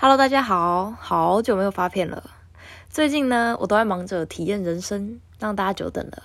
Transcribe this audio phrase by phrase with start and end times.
[0.00, 2.30] Hello，大家好，好久没有发片了。
[2.88, 6.22] 最近呢，我都在忙着体验人生，让大家久等了。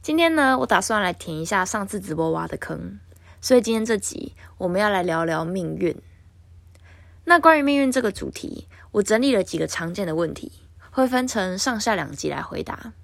[0.00, 2.98] 今天呢，我打算来填一下上次直播挖的坑，
[3.42, 6.00] 所以今天这集我们要来聊聊命运。
[7.24, 10.50] 那关于命运这个主题，我整理了几个常见的问题，
[10.90, 12.94] 会分成上下两集来回答。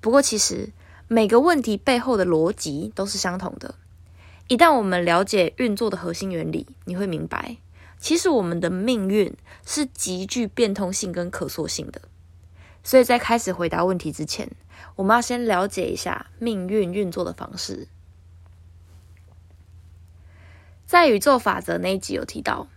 [0.00, 0.70] 不过其实
[1.08, 3.74] 每个问题背后的逻辑都是相同的。
[4.46, 7.56] 一旦我们了解运作的核心原理，你会明白。
[8.00, 9.34] 其实我们的命运
[9.66, 12.02] 是极具变通性跟可塑性的，
[12.82, 14.50] 所以在开始回答问题之前，
[14.96, 17.88] 我们要先了解一下命运运作的方式。
[20.86, 22.68] 在宇宙法则那一集有提到，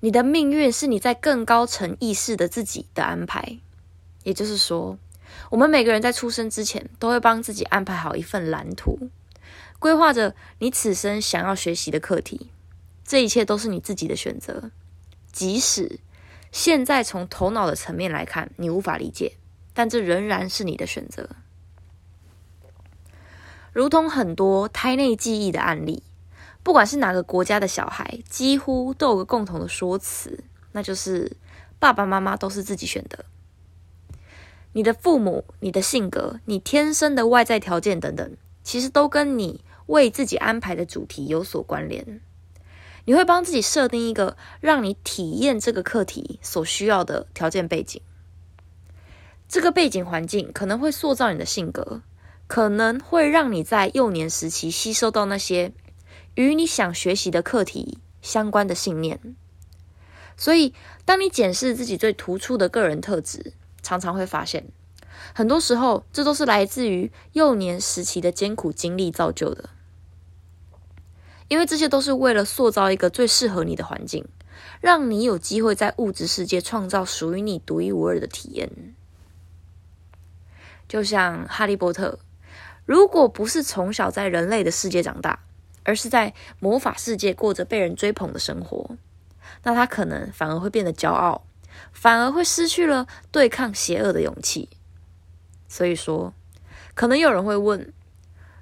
[0.00, 3.58] 你的命运是你在更高层意识的自己的安排，
[4.22, 4.96] 也就是说，
[5.50, 9.10] 我们每个人在出生之前都会帮自己安排好一份蓝图，
[9.78, 12.50] 规划着你此生想要学习的课题。
[13.10, 14.70] 这一切都是你自己的选择，
[15.32, 15.98] 即使
[16.52, 19.32] 现在从头脑的层面来看你无法理解，
[19.74, 21.28] 但这仍然是你的选择。
[23.72, 26.04] 如同很多胎内记忆的案例，
[26.62, 31.36] 不管是哪个国家的小孩，几乎都有个共同的说辞，那就是
[31.80, 33.24] 爸爸妈妈都是自己选的。
[34.74, 42.20] 你的父母、你的性格、你天生的外在条件等等，其实都跟你为自己安排的主题有所关联。
[43.04, 48.00] 你会帮自己设定一个让你体验这个课题所需要的条件背景，
[49.48, 52.02] 这个背景环境可能会塑造你的性格，
[52.46, 55.72] 可能会让你在幼年时期吸收到那些
[56.34, 59.18] 与你想学习的课题相关的信念。
[60.36, 60.72] 所以，
[61.04, 64.68] 当你检视自己最突出的个人特质，常常会发现，
[65.34, 69.70] 很多时候这都是来自于幼年时期的艰苦经历造就的。
[71.50, 74.24] 因为这些都是为了塑造一个最适合你的环境，
[74.80, 78.70] 让你有机会在物质世界创造属于你独一无二的体验。
[80.86, 82.20] 就像哈利波特，
[82.86, 85.40] 如果不是从小在人类的世界长大，
[85.82, 88.96] 而是在魔法世界过着被人追捧的生活，
[89.64, 91.44] 那他可能反而会变得骄傲，
[91.92, 94.68] 反而会失去了对抗邪恶的勇气。
[95.66, 96.32] 所以说，
[96.94, 97.92] 可能有人会问：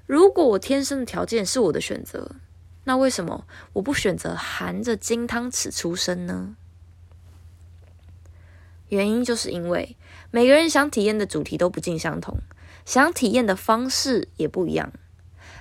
[0.07, 2.31] 如果我天生的条件是我的选择？
[2.89, 6.55] 那为什么我不选择含着金汤匙出生呢？
[8.87, 9.95] 原因就是因为
[10.31, 12.39] 每个人想体验的主题都不尽相同，
[12.85, 14.91] 想体验的方式也不一样。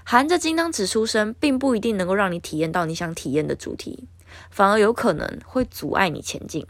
[0.05, 4.09] 含着金汤匙出生，并不一定能够让你体验到你想体验的主题，
[4.51, 6.67] 反而有可能会阻碍你前进。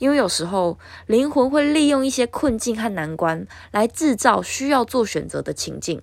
[0.00, 6.02] 因为有时候灵魂会利用一些困境和难关来制造需要做选择的情境。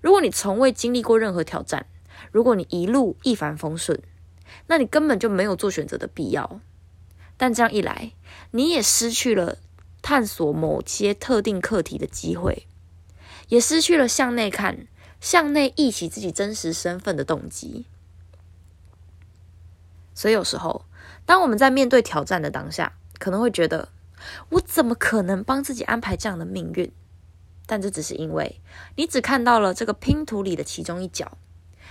[0.00, 1.84] 如果你从未经历过任何挑战，
[2.30, 4.00] 如果你一路一帆风顺，
[4.66, 6.60] 那你根本就没有做选择的必要。
[7.36, 8.12] 但这样一来，
[8.52, 9.58] 你也失去了
[10.00, 12.66] 探索某些特定课题的机会，
[13.48, 14.86] 也失去了向内看、
[15.20, 17.86] 向内忆起自己真实身份的动机。
[20.14, 20.84] 所以有时候，
[21.24, 23.88] 当我们在面对挑战的当下，可能会觉得：
[24.50, 26.92] 我怎么可能帮自己安排这样的命运？
[27.66, 28.60] 但这只是因为
[28.96, 31.38] 你只看到了这个拼图里的其中一角。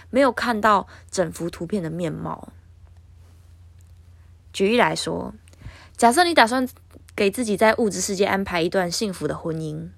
[0.09, 2.50] 没有看到整幅图片的面貌。
[4.51, 5.34] 举例来说，
[5.95, 6.67] 假设你打算
[7.16, 9.89] 给自己在物质世界安排一段幸福的婚姻，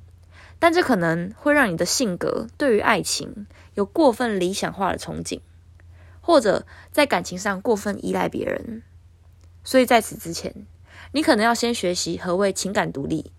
[0.59, 5.39] 但这可能会让你的性格对于爱情有过分理想化的憧憬，
[6.21, 8.83] 或者在感情上过分依赖别人。
[9.63, 10.67] 所以在此之前，
[11.13, 13.31] 你可能要先学习何谓情感独立，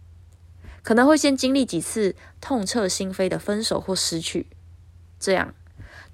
[0.83, 4.49] 可能会先经历几次痛彻心扉的分手或失去，
[5.21, 5.55] 这样。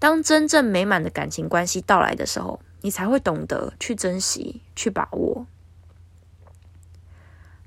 [0.00, 5.46] 当真正美满的感情关系到来的时候，你才会懂得去珍惜、去把握。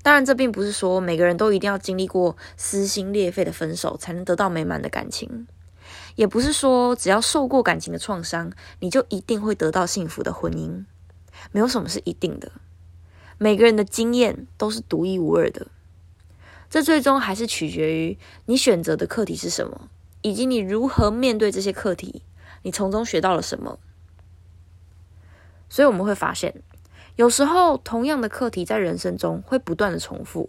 [0.02, 5.46] 当然，这并不是说每个人都一定要经历过撕心裂肺的分手才能得到美满的感情，
[6.16, 10.84] 也不是说只要受过感情的创伤，你就一定会得到幸福的婚姻。
[11.52, 12.50] 没有什么是一定的，
[13.38, 15.68] 每个人的经验都是独一无二的。
[16.68, 19.88] 这最终还是取决于你选择的课题是什么。
[20.24, 22.22] 以及你如何面对这些课题，
[22.62, 23.78] 你从中学到了什么？
[25.68, 26.62] 所以我们会发现，
[27.16, 30.48] 有时候同样的课题在人生中会不断的重复，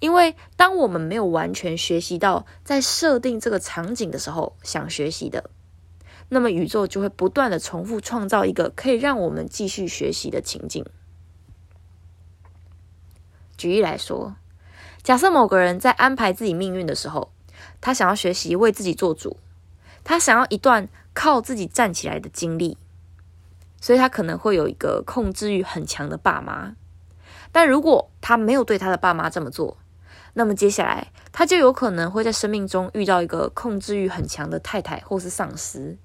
[0.00, 5.48] 因为当我们没有完全学习到在设定这个场景的时候想学习的，
[6.30, 10.84] 那么宇宙就会不断的重复创造一个可以让我们继续学习的情境。
[13.56, 14.34] 举例来说，
[15.04, 17.30] 假设某个人在安排自己命运的时候。
[17.80, 19.38] 他想要学习为自己做主，
[20.04, 22.78] 他想要一段靠自己站起来的经历。
[23.78, 26.74] 所以他可能会有一个控制欲很强的爸妈。
[27.52, 29.76] 但如果他没有对他的爸妈这么做，
[30.32, 35.96] 那么接下来他就有可能会在生命中遇到一个控制欲很强的太太或是上司，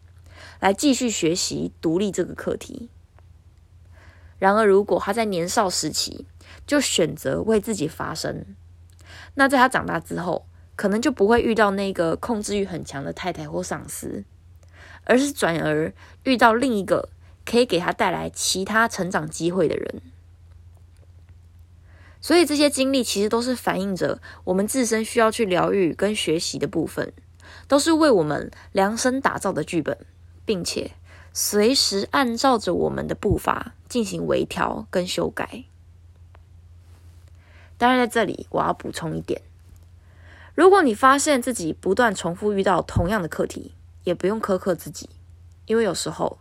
[0.59, 2.89] 来继续学习独立这个课题。
[4.37, 6.27] 然而，如果他在年少时期
[6.67, 8.45] 就选择为自己发声，
[9.35, 10.45] 那在他长大之后，
[10.81, 14.23] 可能就不会遇到那个控制欲很强的太太或上司，
[15.03, 15.93] 而是转而
[16.23, 17.09] 遇到另一个
[17.45, 20.01] 可以给他带来其他成长机会的人。
[22.19, 27.13] 所以这些经历其实都是反映着我们自身需要去疗愈跟学习的部分，
[27.67, 29.95] 都是为我们量身打造的剧本，
[30.45, 30.93] 并且
[31.31, 35.65] 随时按照着我们的步伐进行微调跟修改。
[37.77, 39.43] 当然，在这里我要补充一点：
[40.53, 45.09] 如果你发现自己不断重复遇到同样的课题，也不用苛刻自己，
[45.65, 46.39] 因为有时候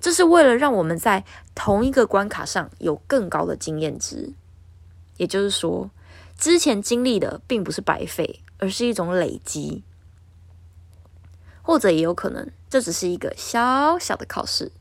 [0.00, 1.24] 这是为了让我们在
[1.54, 4.32] 同一个关卡上有更高的经验值。
[5.16, 5.90] 也就是说，
[6.36, 9.84] 之前经历的并不是白费，而是一种累积，
[11.62, 14.72] 或者也有可能这只是一个小小的考试，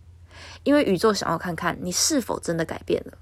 [0.64, 3.20] 因为宇宙想要看看你是否真的改变了。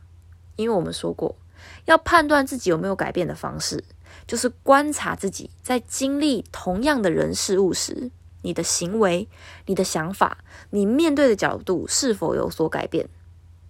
[0.56, 1.36] 因为我们说过，
[1.86, 3.84] 要判断自己有没有改变的方式，
[4.28, 8.12] 就是观察自己在经历同样的人事物时，
[8.42, 9.28] 你的行为、
[9.66, 13.08] 你的想法、你面对的角度是否有所改变，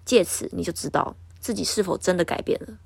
[0.06, 2.78] 借此你就知道自己是否真的改变了。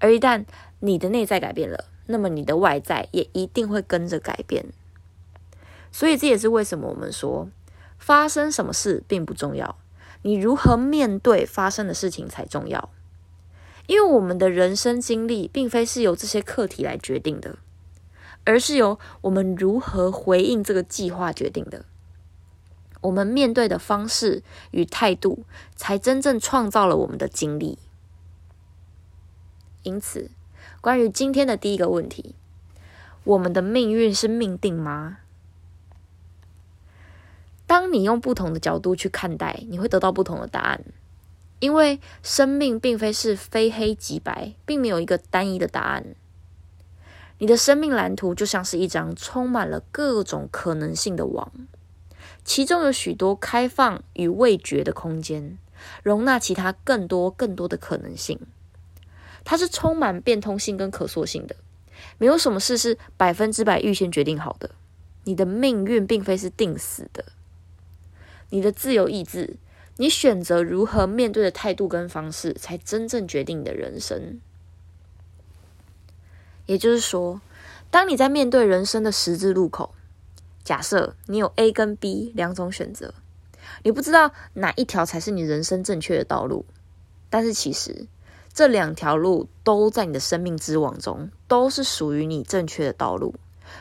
[0.00, 0.44] 而一旦
[0.80, 4.66] 你的内在改变了，那么你的外在也一定会跟着改变。
[5.90, 7.48] 所以这也是为什么我们说，
[7.98, 9.78] 发生什么事并不重要，
[10.22, 12.90] 你如何面对发生的事情才重要。
[13.86, 17.58] 因为我们的人生经历并非是由这些课题来决定的，
[18.44, 21.84] 而是由我们如何回应这个计划决定的。
[23.02, 25.44] 我们面对的方式与态度，
[25.76, 27.78] 才真正创造了我们的经历。
[29.82, 30.30] 因此，
[30.80, 32.34] 关于今天的第一个问题，
[33.24, 35.18] 我们的命运是命定吗？
[37.66, 40.82] 当你用不同的角度去看待，你会得到不同的答案。
[41.64, 46.14] 因为生命并非是非黑即白，并没有一个单一的答案。
[47.38, 51.50] 你的生命蓝图就像是一张充满了各种可能性的网，
[52.44, 55.56] 其中有许多开放与未决的空间，
[56.02, 58.38] 容纳其他更多更多的可能性。
[59.42, 61.56] 它是充满变通性跟可塑性的，
[62.18, 64.68] 没有什么事是百分之百预先决定好的。
[65.24, 67.24] 你的命运并非是定死的，
[68.50, 69.56] 你的自由意志，
[69.96, 74.40] 你选择如何面对的态度跟方式，才真正决定你的人生。
[76.66, 77.40] 也就是说，
[77.90, 79.94] 当你在面对人生的十字路口，
[80.64, 83.14] 假设你有 A 跟 B 两种选择，
[83.82, 86.64] 你不知道哪一条才是你人生正确的道路，
[87.30, 88.06] 但是其实。
[88.56, 93.34] 这两条路都在你的生命之网中，都是属于你正确的道路，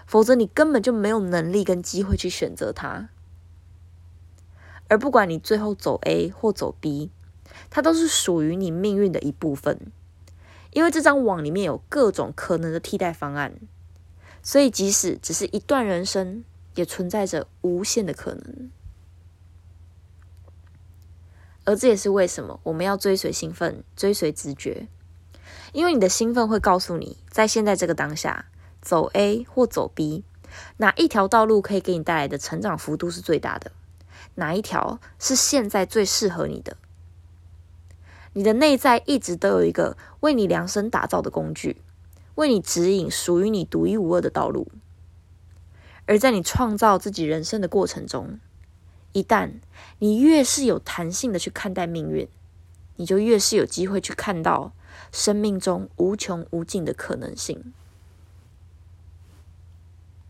[0.07, 3.07] 否则你根本就没有能力跟机会去选择它。
[4.87, 7.09] 而不管你最后走 A 或走 B，
[7.69, 9.91] 它都是属于你命运的一部分，
[10.71, 13.55] 因为这张网里面有各种可能的替代方案，
[14.41, 16.43] 所以即使只是一段人生，
[16.75, 18.69] 也存在着无限的可能。
[21.65, 24.87] 而这也是为什么我们要追随兴奋、追随直觉，
[25.71, 28.47] 因为你的兴奋会告诉你，在现在这个当下，
[28.81, 30.25] 走 A 或走 B，
[30.77, 33.71] 哪一条道路可以给你带来的成长幅度是最大的，
[34.35, 36.77] 哪一条是现在最适合你的。
[38.33, 41.81] 你的内在一直都有一个为你量身打造的工具，
[42.35, 44.67] 为你指引属于你独一无二的道路。
[46.05, 48.39] 而在你创造自己人生的过程中，
[49.11, 49.51] 一旦
[49.99, 52.27] 你越是有弹性的去看待命运，
[52.95, 54.73] 你就越是有机会去看到
[55.11, 57.73] 生命中无穷无尽的可能性。